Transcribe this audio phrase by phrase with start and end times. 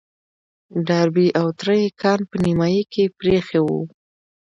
[0.87, 3.69] ډاربي او تره يې کان په نيمايي کې پرېيښی و.